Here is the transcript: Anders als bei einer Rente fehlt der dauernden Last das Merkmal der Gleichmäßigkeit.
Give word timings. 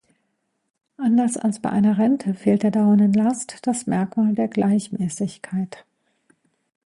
Anders 0.97 1.37
als 1.37 1.59
bei 1.61 1.69
einer 1.69 1.99
Rente 1.99 2.33
fehlt 2.33 2.63
der 2.63 2.71
dauernden 2.71 3.13
Last 3.13 3.59
das 3.67 3.85
Merkmal 3.85 4.33
der 4.33 4.47
Gleichmäßigkeit. 4.47 5.85